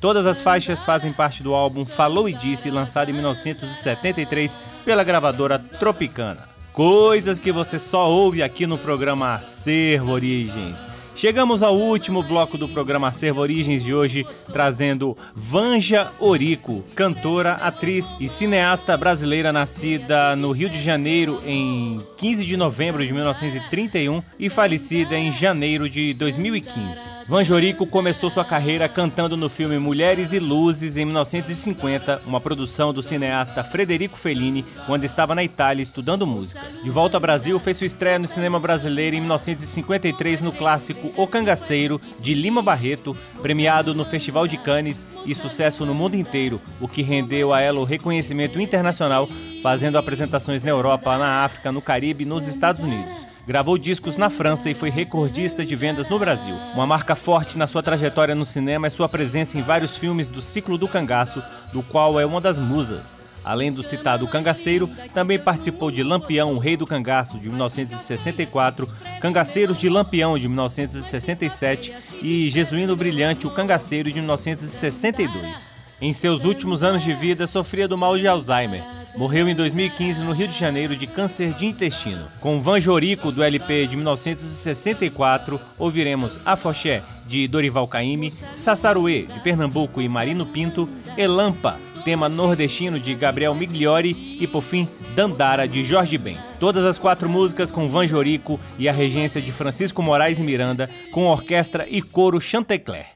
Todas 0.01 0.25
as 0.25 0.41
faixas 0.41 0.83
fazem 0.83 1.13
parte 1.13 1.43
do 1.43 1.55
álbum 1.55 1.85
Falou 1.85 2.29
e 2.29 2.33
Disse, 2.33 2.71
lançado 2.71 3.11
em 3.11 3.15
1973 3.15 4.55
pela 4.85 5.05
gravadora 5.05 5.59
Tropicana. 5.59 6.49
Coisas 6.73 7.39
que 7.39 7.53
você 7.53 7.79
só 7.79 8.09
ouve 8.09 8.43
aqui 8.43 8.67
no 8.67 8.79
programa 8.79 9.35
Acervo 9.35 10.13
Origens. 10.13 10.90
Chegamos 11.21 11.63
ao 11.63 11.77
último 11.77 12.23
bloco 12.23 12.57
do 12.57 12.67
programa 12.67 13.09
Acervo 13.09 13.43
Origens 13.43 13.85
de 13.85 13.93
hoje, 13.93 14.27
trazendo 14.51 15.15
Vanja 15.35 16.11
Orico, 16.19 16.83
cantora, 16.95 17.53
atriz 17.57 18.07
e 18.19 18.27
cineasta 18.27 18.97
brasileira 18.97 19.53
nascida 19.53 20.35
no 20.35 20.51
Rio 20.51 20.71
de 20.71 20.83
Janeiro 20.83 21.43
em 21.45 22.01
15 22.17 22.43
de 22.43 22.57
novembro 22.57 23.05
de 23.05 23.13
1931 23.13 24.23
e 24.39 24.49
falecida 24.49 25.15
em 25.15 25.31
janeiro 25.31 25.91
de 25.91 26.15
2015. 26.15 27.21
Vanjorico 27.31 27.87
começou 27.87 28.29
sua 28.29 28.45
carreira 28.45 28.89
cantando 28.89 29.37
no 29.37 29.49
filme 29.49 29.79
Mulheres 29.79 30.33
e 30.33 30.41
Luzes 30.41 30.97
em 30.97 31.05
1950, 31.05 32.23
uma 32.27 32.41
produção 32.41 32.93
do 32.93 33.05
cineasta 33.05 33.63
Frederico 33.63 34.19
Fellini, 34.19 34.65
quando 34.85 35.05
estava 35.05 35.33
na 35.33 35.45
Itália 35.45 35.81
estudando 35.81 36.27
música. 36.27 36.61
De 36.83 36.91
volta 36.91 37.19
ao 37.19 37.21
Brasil, 37.21 37.61
fez 37.61 37.77
sua 37.77 37.87
estreia 37.87 38.19
no 38.19 38.27
cinema 38.27 38.59
brasileiro 38.59 39.15
em 39.15 39.21
1953 39.21 40.43
no 40.43 40.51
clássico 40.51 41.10
O 41.17 41.27
Cangaceiro, 41.27 42.01
de 42.19 42.35
Lima 42.35 42.63
Barreto, 42.63 43.17
premiado 43.43 43.95
no 43.95 44.05
Festival 44.05 44.47
de 44.47 44.57
Cannes 44.57 45.05
e 45.27 45.35
sucesso 45.35 45.85
no 45.85 45.95
mundo 45.95 46.15
inteiro, 46.15 46.61
o 46.81 46.89
que 46.89 47.03
rendeu 47.03 47.53
a 47.53 47.61
ela 47.61 47.81
o 47.81 47.85
reconhecimento 47.85 48.61
internacional, 48.61 49.29
fazendo 49.63 49.99
apresentações 49.99 50.63
na 50.63 50.71
Europa, 50.71 51.19
na 51.19 51.45
África, 51.45 51.71
no 51.71 51.83
Caribe 51.83 52.25
e 52.25 52.27
nos 52.27 52.47
Estados 52.47 52.83
Unidos. 52.83 53.27
Gravou 53.47 53.77
discos 53.77 54.17
na 54.17 54.31
França 54.31 54.71
e 54.71 54.75
foi 54.75 54.91
recordista 54.91 55.65
de 55.65 55.75
vendas 55.75 56.09
no 56.09 56.19
Brasil. 56.19 56.55
Uma 56.75 56.87
marca 56.87 57.17
forte 57.17 57.59
na 57.59 57.67
sua 57.67 57.83
trajetória 57.83 58.35
no 58.35 58.47
cinema 58.47 58.87
é 58.87 58.91
sua 58.91 59.09
presença 59.09 59.59
em 59.59 59.63
vários 59.63 59.97
filmes 59.97 60.29
do 60.29 60.41
ciclo 60.41 60.79
do 60.79 60.87
cangaço, 60.87 61.43
do 61.73 61.83
qual 61.83 62.21
é 62.21 62.25
uma 62.25 62.41
das 62.41 62.59
musas. 62.59 63.13
Além 63.45 63.73
do 63.73 63.83
citado 63.83 64.27
Cangaceiro, 64.29 64.89
também 65.15 65.39
participou 65.39 65.91
de 65.91 66.03
Lampião, 66.03 66.55
o 66.55 66.59
Rei 66.59 66.77
do 66.77 66.87
Cangaço, 66.87 67.39
de 67.39 67.49
1964, 67.49 68.87
Cangaceiros 69.21 69.79
de 69.79 69.89
Lampião, 69.89 70.39
de 70.39 70.49
1967 70.49 71.93
e 72.23 72.51
Jesuíno 72.51 72.95
Brilhante, 72.97 73.47
o 73.47 73.51
Cangaceiro, 73.51 74.11
de 74.11 74.19
1962. 74.21 75.81
Em 76.03 76.15
seus 76.15 76.45
últimos 76.45 76.83
anos 76.83 77.03
de 77.03 77.13
vida, 77.13 77.47
sofria 77.47 77.87
do 77.87 77.99
mal 77.99 78.17
de 78.17 78.27
Alzheimer. 78.27 78.83
Morreu 79.17 79.47
em 79.47 79.55
2015 79.55 80.23
no 80.23 80.33
Rio 80.33 80.49
de 80.49 80.59
Janeiro 80.59 80.97
de 80.97 81.07
câncer 81.07 81.53
de 81.53 81.67
intestino. 81.67 82.25
Com 82.41 82.59
Van 82.59 82.81
Jorico, 82.81 83.31
do 83.31 83.43
LP 83.43 83.87
de 83.87 83.97
1964, 83.97 85.61
ouviremos 85.77 86.39
Afoxé, 86.43 87.03
de 87.27 87.47
Dorival 87.47 87.87
Caymmi, 87.87 88.33
Sassaruê, 88.55 89.25
de 89.25 89.41
Pernambuco 89.41 90.01
e 90.01 90.09
Marino 90.09 90.47
Pinto, 90.47 90.89
Elampa, 91.19 91.79
tema 92.01 92.29
nordestino 92.29 92.99
de 92.99 93.15
Gabriel 93.15 93.55
Migliori 93.55 94.39
e, 94.41 94.47
por 94.47 94.63
fim, 94.63 94.89
Dandara, 95.15 95.69
de 95.69 95.85
Jorge 95.85 96.19
Ben. 96.19 96.37
Todas 96.59 96.85
as 96.85 96.99
quatro 96.99 97.29
músicas 97.29 97.71
com 97.71 97.87
Van 97.87 98.07
Jorico 98.07 98.59
e 98.79 98.89
a 98.89 98.93
regência 98.93 99.41
de 99.41 99.53
Francisco 99.53 100.03
Moraes 100.03 100.39
e 100.39 100.43
Miranda, 100.43 100.89
com 101.13 101.27
orquestra 101.27 101.87
e 101.89 102.03
coro 102.03 102.41
Chantecler. 102.41 103.07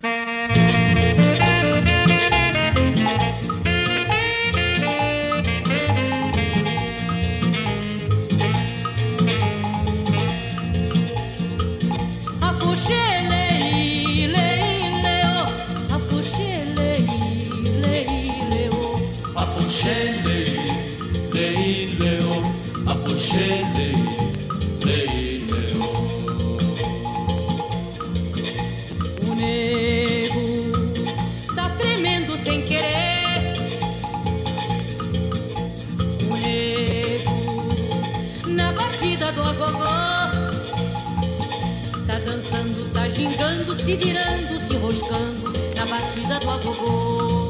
Roscando 44.95 45.53
na 45.74 45.86
batida 45.86 46.38
do 46.40 46.51
agogô. 46.51 47.49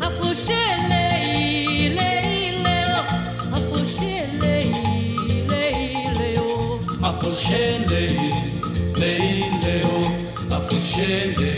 Afuxê, 0.00 0.54
lei, 0.88 1.90
lei, 1.90 2.50
leo, 2.62 3.00
afuxê, 3.52 4.26
lei, 4.40 4.70
lei, 5.48 5.92
leo. 6.18 6.80
Afoxele, 7.02 8.16
lei, 8.96 9.46
leo, 9.62 9.94
afoxele, 10.56 11.34
lei, 11.36 11.51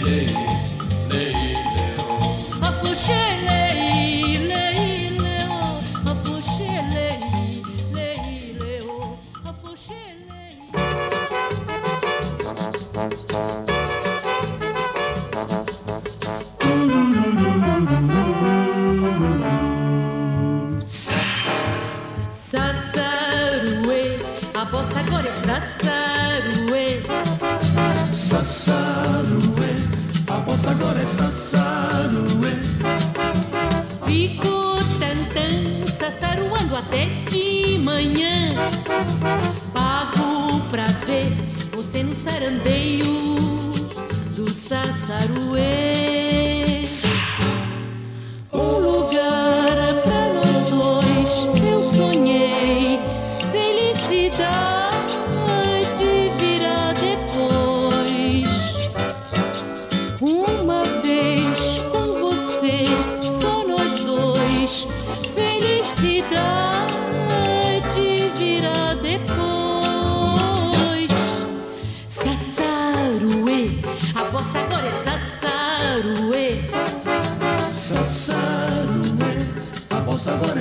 baby. 0.00 0.51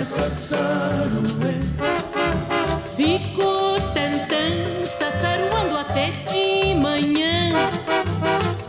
Sassaruê. 0.06 1.62
Fico 2.96 3.80
tantã, 3.94 4.86
sassaruando 4.86 5.78
até 5.78 6.12
de 6.32 6.76
manhã. 6.76 7.52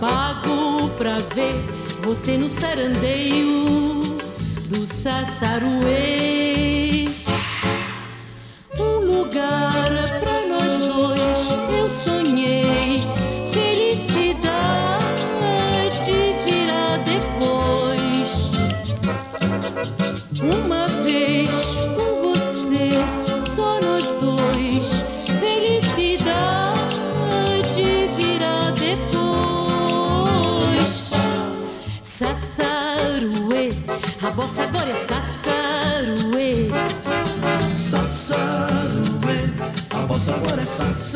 Pago 0.01 0.89
pra 0.99 1.15
ver 1.35 1.55
você 2.03 2.37
no 2.37 2.49
sarandeio 2.49 4.03
do 4.69 4.87
Sassaruê. 4.87 6.52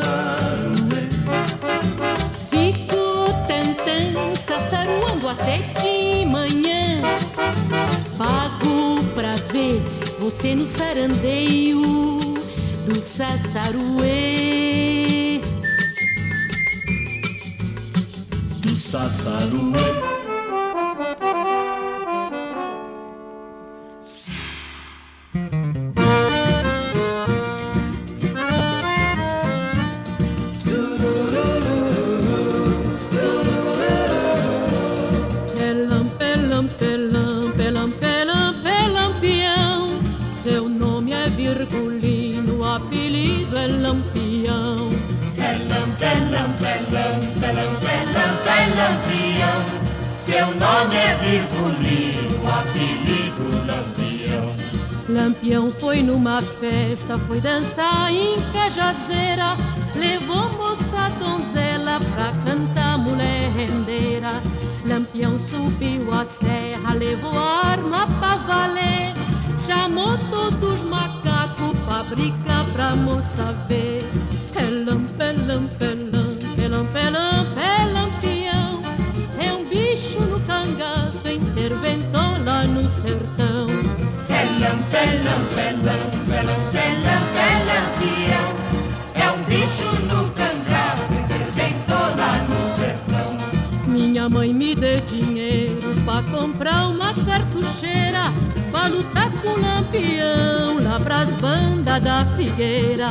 Agora 0.01 0.57
sassaruê. 0.67 1.03
Fico 2.49 3.29
tantã, 3.47 3.97
sassaruando 4.35 5.27
até 5.29 5.57
de 5.81 6.25
manhã. 6.25 7.01
Pago 8.17 9.03
pra 9.13 9.31
ver 9.51 9.81
você 10.19 10.55
no 10.55 10.65
sarandeio 10.65 11.81
do 12.85 12.95
Sassaruê. 12.95 14.11
Do 18.61 18.75
sassaruê. 18.77 19.86
Nome 50.67 50.95
é 50.95 51.11
apelido 52.59 53.43
Lampião. 53.65 54.55
Lampião 55.07 55.71
foi 55.71 56.03
numa 56.03 56.41
festa, 56.41 57.17
foi 57.19 57.39
dançar 57.39 58.11
em 58.11 58.41
Cajazeira. 58.51 59.55
Levou 59.95 60.49
moça 60.53 61.09
donzela 61.19 61.99
pra 62.13 62.33
cantar 62.45 62.97
mulher 62.97 63.49
rendeira. 63.51 64.41
Lampião 64.85 65.39
subiu 65.39 66.09
a 66.13 66.25
serra, 66.25 66.93
levou 66.93 67.37
arma 67.39 68.05
pra 68.19 68.35
valer. 68.35 69.13
Chamou 69.65 70.17
todos 70.29 70.81
os 70.81 70.89
macacos 70.89 71.77
pra 71.85 72.03
brigar 72.03 72.65
pra 72.73 72.95
moça 72.95 73.53
ver. 73.67 74.05
Pelam, 74.53 75.03
pelam, 75.17 75.67
pelam, 75.79 75.96
Pelam, 84.91 85.41
pelam, 85.55 86.03
pelam, 86.27 86.61
pelam, 86.71 87.21
pelampião. 87.37 88.47
É 89.15 89.31
um 89.31 89.43
bicho 89.43 89.89
no 90.05 90.29
cangaço, 90.31 91.13
interventor 91.13 92.15
lá 92.17 92.33
no 92.47 92.75
sertão. 92.75 93.37
Minha 93.87 94.29
mãe 94.29 94.53
me 94.53 94.75
deu 94.75 94.99
dinheiro 95.01 95.77
pra 96.07 96.23
comprar 96.23 96.87
uma 96.87 97.13
cartucheira 97.13 98.31
Pra 98.71 98.87
lutar 98.87 99.29
com 99.41 99.49
o 99.49 99.61
Lampião 99.61 100.81
lá 100.81 100.99
pras 100.99 101.33
bandas 101.35 102.01
da 102.01 102.25
figueira 102.37 103.09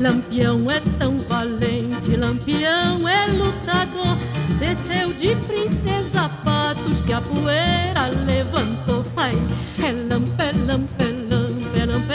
Lampião 0.00 0.70
é 0.70 0.80
tão 0.98 1.18
valente, 1.18 2.16
Lampião 2.16 3.06
é 3.06 3.26
lutador 3.26 4.16
Desceu 4.58 5.12
de 5.12 5.34
princesa 5.46 6.28
patos 6.44 7.00
que 7.02 7.12
a 7.12 7.20
poeira 7.20 8.06
levantou 8.24 9.04
Ai, 9.16 9.32
pelam, 9.76 10.22
pelam, 10.36 10.84
pelam, 10.96 11.17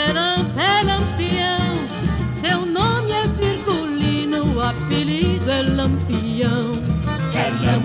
pelam, 0.04 0.44
pelam, 0.54 1.00
pelampião 1.16 2.34
Seu 2.34 2.66
nome 2.66 3.12
é 3.12 3.26
Virgulino, 3.26 4.54
o 4.54 4.62
apelido 4.62 5.50
é 5.50 5.62
Lampião 5.62 6.94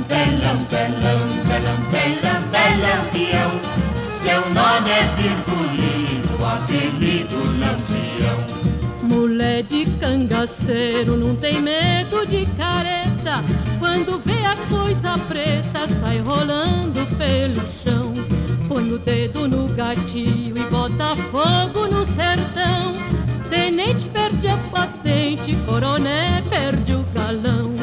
pelam, 0.07 0.65
pelam, 0.65 1.27
pelam, 1.45 1.77
pelam, 1.91 2.41
pelampião. 2.51 3.51
Seu 4.21 4.41
nome 4.51 4.89
é 4.89 5.03
Virgulino, 5.15 6.45
apelido 6.45 7.35
Lampião. 7.59 8.37
Mulher 9.03 9.63
de 9.63 9.85
cangaceiro 9.99 11.15
não 11.15 11.35
tem 11.35 11.61
medo 11.61 12.25
de 12.25 12.45
careta. 12.57 13.43
Quando 13.79 14.21
vê 14.23 14.45
a 14.45 14.55
coisa 14.67 15.17
preta, 15.27 15.87
sai 15.99 16.19
rolando 16.19 17.05
pelo 17.17 17.61
chão. 17.83 18.08
Põe 18.69 18.91
o 18.93 18.99
dedo 18.99 19.47
no 19.47 19.67
gatilho 19.73 20.55
e 20.55 20.63
bota 20.69 21.15
fogo 21.31 21.87
no 21.87 22.05
sertão. 22.05 22.93
Tenente 23.49 24.07
perde 24.09 24.47
a 24.47 24.57
patente, 24.71 25.55
coroné 25.65 26.43
perde 26.47 26.93
o 26.93 27.03
galão. 27.11 27.73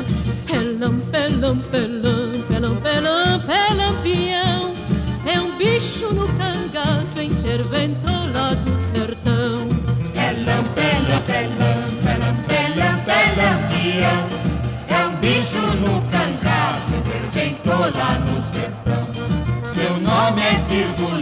Pelam, 0.46 1.00
pelam, 1.10 1.58
pelam, 1.72 2.30
pelam, 2.48 2.76
pelam, 2.76 3.40
pelampião. 3.40 4.72
É 5.26 5.40
um 5.40 5.56
bicho 5.56 6.06
no 6.14 6.28
cangaço, 6.38 7.20
interventor 7.20 8.32
lá 8.32 8.50
do 8.54 8.80
sertão. 8.94 9.66
Pelam, 10.14 10.62
pelam, 10.76 11.20
pelam, 11.26 11.82
pelam, 12.04 12.36
pelam, 12.46 12.96
pelampião. 13.04 14.28
É 14.88 15.06
um 15.08 15.16
bicho 15.16 15.58
no 15.58 16.00
cangaço, 16.02 16.25
nome 20.76 21.15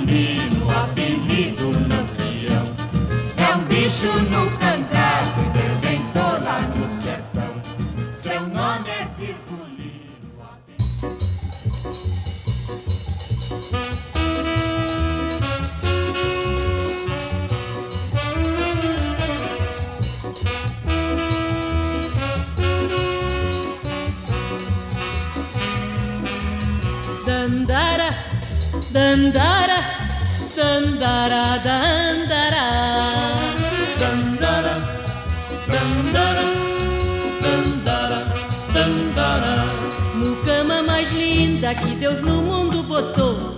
linda 41.75 41.83
que 41.83 41.95
Deus 41.97 42.21
no 42.21 42.43
mundo 42.43 42.83
botou. 42.83 43.57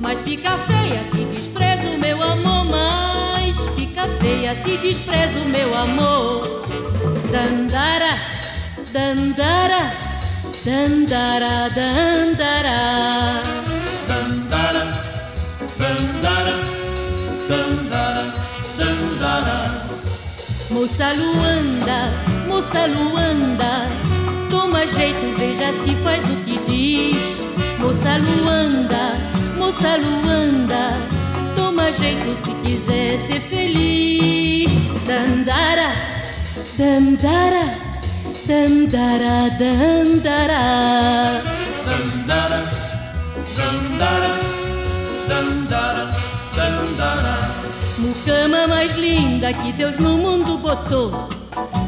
Mas 0.00 0.20
fica 0.20 0.56
feia 0.66 1.02
se 1.12 1.24
despreza 1.24 1.88
o 1.88 1.98
meu 1.98 2.22
amor. 2.22 2.64
Mas 2.66 3.56
fica 3.76 4.08
feia 4.20 4.54
se 4.54 4.76
despreza 4.78 5.38
o 5.40 5.44
meu 5.44 5.76
amor. 5.76 6.42
Dandara, 7.30 8.14
dandara, 8.92 9.90
dandara, 10.64 11.70
dandara. 11.74 12.80
Dandara, 14.08 14.92
dandara, 15.78 16.56
dandara, 17.48 18.32
dandara. 18.76 19.80
Moça 20.70 21.12
Luanda, 21.12 22.12
moça 22.46 22.86
Luanda, 22.86 23.88
toma 24.50 24.86
jeito, 24.86 25.36
veja 25.38 25.72
se 25.82 25.94
faz 25.96 26.24
o. 26.30 26.39
Moça 27.90 28.18
Luanda, 28.18 29.18
moça 29.58 29.96
Luanda, 29.96 30.96
toma 31.56 31.90
jeito 31.90 32.36
se 32.36 32.54
quiser 32.62 33.18
ser 33.18 33.40
feliz. 33.40 34.70
Dandara, 35.08 35.90
dandara, 36.78 37.68
dandara, 38.46 39.50
dandara. 39.58 40.62
Dandara, 41.84 42.62
dandara, 43.56 44.34
dandara, 45.26 46.10
dandara. 46.54 47.50
Mucama 47.98 48.68
mais 48.68 48.94
linda 48.94 49.52
que 49.52 49.72
Deus 49.72 49.98
no 49.98 50.16
mundo 50.16 50.58
botou. 50.58 51.28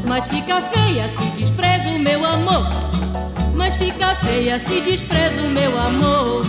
Mas 0.05 0.27
fica 0.27 0.61
feia 0.63 1.09
se 1.17 1.29
despreza 1.29 1.87
o 1.91 1.97
meu 1.97 2.25
amor. 2.25 2.92
Mas 3.55 3.75
fica 3.75 4.15
feia 4.17 4.59
se 4.59 4.81
despreza 4.81 5.41
o 5.41 5.49
meu 5.49 5.77
amor. 5.79 6.43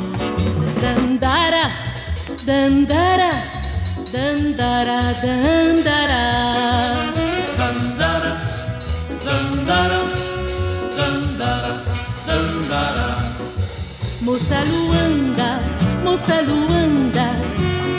Dandara, 0.81 1.71
dandara, 2.45 3.31
dandara, 4.13 5.01
dandara. 5.23 6.23
Dandara, 7.57 8.37
dandara, 9.25 10.05
dandara, 10.97 11.83
dandara. 12.27 13.15
Moça 14.23 14.57
Luanda, 14.65 15.61
moça 16.03 16.41
Luanda, 16.41 17.31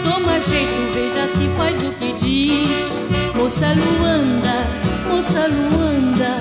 toma 0.04 0.40
jeito, 0.42 0.94
veja 0.94 1.28
se 1.38 1.48
faz 1.56 1.84
o 1.84 1.92
que 1.94 2.14
diz. 2.14 2.70
Moça 3.36 3.74
Luanda, 3.74 4.66
moça 5.08 5.48
Luanda, 5.48 6.32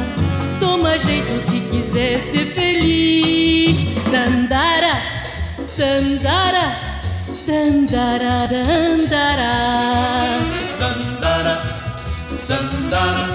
toma 0.59 0.99
jeito 0.99 1.41
se 1.41 1.61
quiser 1.75 2.22
ser 2.22 2.47
feliz. 2.55 3.85
Dandara, 4.12 4.95
dandara, 5.77 6.66
dandara, 7.47 8.47
dandara. 8.53 9.53
Dandara, 10.79 11.55
dandara, 12.49 13.29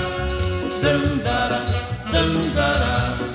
dandara, 0.82 1.60
dandara. 2.12 3.29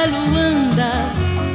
Moça 0.00 0.06
Luanda, 0.06 1.12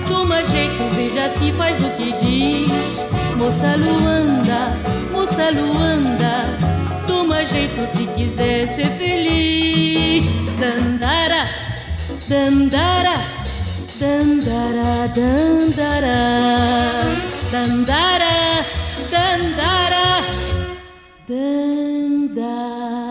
toma 0.08 0.44
jeito, 0.44 0.84
veja 0.94 1.30
se 1.32 1.52
faz 1.54 1.84
o 1.84 1.90
que 1.92 2.12
diz. 2.14 3.04
Moça 3.38 3.76
Luanda, 3.76 4.78
moça 5.12 5.50
Luanda, 5.50 6.46
toma 7.08 7.44
jeito 7.44 7.88
se 7.88 8.06
quiser 8.06 8.68
ser 8.76 8.90
feliz. 8.98 10.30
Dandara, 10.60 11.44
dandara, 12.30 13.16
dandara, 14.00 15.08
dandara, 15.16 16.14
dandara, 17.52 18.62
dandara, 19.10 20.24
dandara. 21.28 23.05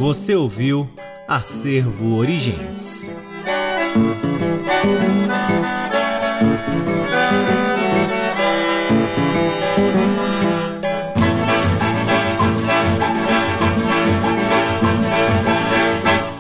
Você 0.03 0.35
ouviu 0.35 0.91
Acervo 1.29 2.17
Origens. 2.17 3.09